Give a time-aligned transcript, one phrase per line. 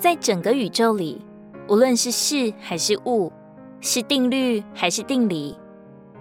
[0.00, 1.20] 在整个宇宙里，
[1.68, 3.30] 无论是事还是物，
[3.82, 5.54] 是定律还是定理，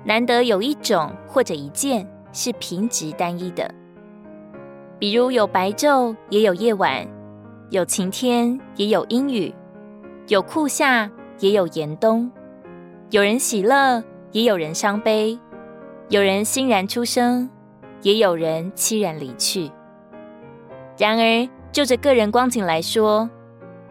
[0.04, 3.74] 难得有一种或者一件是平直单一的。
[5.00, 7.08] 比如有白昼，也有夜晚；
[7.70, 9.56] 有晴天，也有阴雨；
[10.28, 11.10] 有酷夏，
[11.40, 12.30] 也有严冬；
[13.12, 14.04] 有人喜乐，
[14.34, 15.40] 也有人伤悲；
[16.10, 17.50] 有人欣然出生，
[18.02, 19.72] 也有人凄然离去。
[20.98, 23.30] 然而，就着个人光景来说，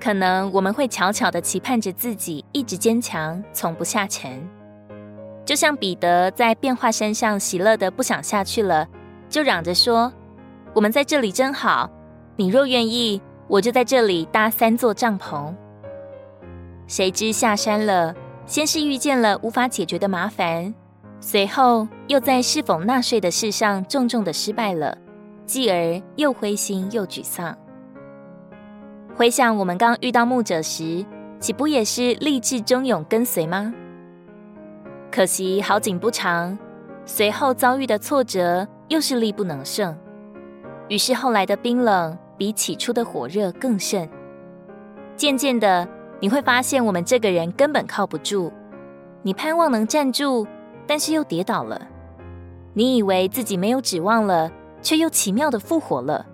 [0.01, 4.49] 可能我们会悄悄地期盼着自己一直坚强，从不下沉。
[5.45, 8.87] 就像彼得在变化山上喜乐得不想下去了，
[9.29, 10.13] 就嚷着说
[10.75, 11.91] ：“我们在这里真好，
[12.37, 15.55] 你若愿意，我就在这里搭三座帐篷。”
[16.87, 18.15] 谁知下山了，
[18.47, 20.75] 先是遇见了无法解决的麻烦，
[21.21, 24.97] 随后又在是否纳税的事上重重的失败了。
[25.47, 27.57] 继而又灰心又沮丧。
[29.19, 31.05] 回想我们刚遇到牧者时，
[31.41, 33.75] 岂不也是立志忠勇跟随吗？
[35.11, 36.57] 可惜好景不长，
[37.05, 39.99] 随后遭遇的挫折又是力不能胜。
[40.87, 44.09] 于是后来的冰冷比起初的火热更甚。
[45.17, 45.89] 渐渐的，
[46.21, 48.53] 你会发现我们这个人根本靠不住。
[49.23, 50.47] 你盼望能站住，
[50.87, 51.89] 但是又跌倒了。
[52.73, 54.49] 你以为自己没有指望了。
[54.81, 56.25] 却又奇妙的复活了，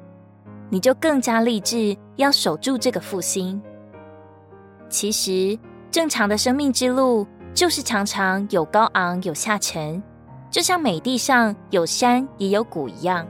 [0.70, 3.60] 你就更加立志要守住这个复兴。
[4.88, 5.58] 其实，
[5.90, 10.02] 正常的生命之路就是常常有高昂有下沉，
[10.50, 13.26] 就像美地上有山也有谷一样。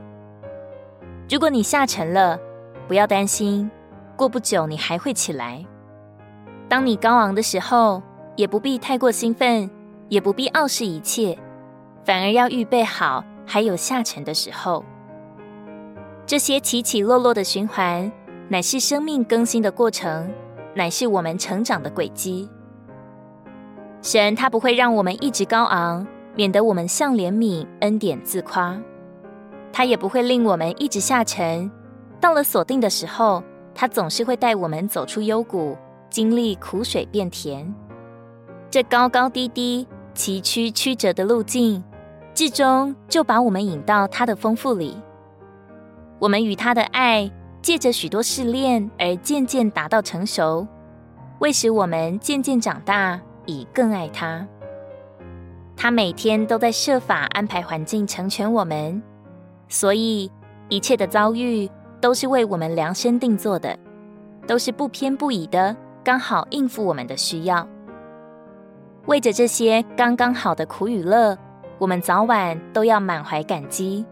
[1.29, 2.39] 如果你下沉了，
[2.87, 3.69] 不要担心，
[4.15, 5.65] 过不久你还会起来。
[6.69, 8.01] 当你高昂的时候，
[8.35, 9.69] 也不必太过兴奋，
[10.09, 11.37] 也不必傲视一切，
[12.03, 14.83] 反而要预备好还有下沉的时候。
[16.27, 18.11] 这些起起落落的循环，
[18.49, 20.27] 乃是生命更新的过程，
[20.73, 22.49] 乃是我们成长的轨迹。
[24.01, 26.05] 神他不会让我们一直高昂，
[26.35, 28.75] 免得我们向怜悯恩典自夸；
[29.71, 31.69] 他也不会令我们一直下沉。
[32.19, 33.43] 到了锁定的时候，
[33.75, 35.77] 他总是会带我们走出幽谷，
[36.09, 37.71] 经历苦水变甜。
[38.71, 41.83] 这高高低低、崎岖曲折的路径，
[42.33, 44.97] 至终就把我们引到他的丰富里。
[46.19, 47.29] 我们与他的爱，
[47.61, 50.67] 借着许多试炼而渐渐达到成熟，
[51.39, 54.47] 为使我们渐渐长大，以更爱他。
[55.75, 59.03] 他每天都在设法安排环境成全我们，
[59.67, 60.31] 所以
[60.69, 63.77] 一切的遭遇都是为我们量身定做的，
[64.47, 67.67] 都是不偏不倚的，刚好应付我们的需要。
[69.05, 71.37] 为着这些刚刚好的苦与乐，
[71.77, 74.05] 我们早晚都要满怀感激。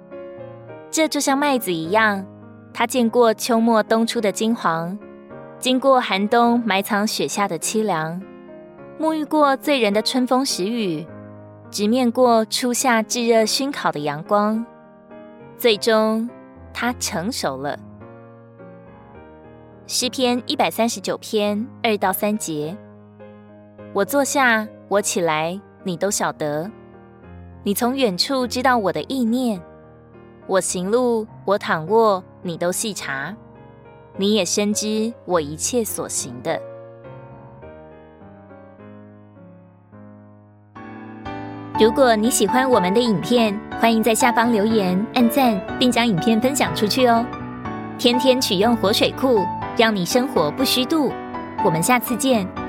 [0.94, 2.24] 这就像麦子一样，
[2.72, 4.96] 它见过秋末冬初的金黄，
[5.58, 8.22] 经过寒冬埋藏雪下的凄凉，
[9.00, 11.04] 沐浴过醉人的春风时雨，
[11.72, 14.64] 直面过初夏炙热熏烤的阳光，
[15.58, 16.30] 最终
[16.72, 17.80] 它成熟了。
[19.88, 22.78] 诗篇一百三十九篇二到三节：
[23.94, 26.70] 我坐下，我起来，你都晓得；
[27.64, 29.60] 你从远处知道我的意念。
[30.46, 33.34] 我行路，我躺卧，你都细察，
[34.18, 36.60] 你也深知我一切所行的。
[41.80, 47.26] 如果你喜欢我们的影片，欢迎在下方留言、按赞，并将影片分享出去哦。
[47.98, 49.40] 天天取用活水库，
[49.78, 51.12] 让你生活不虚度。
[51.64, 52.63] 我们下次见。